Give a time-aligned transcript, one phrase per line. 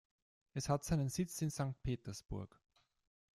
[0.55, 2.59] Es hat seinen Sitz in Sankt Petersburg.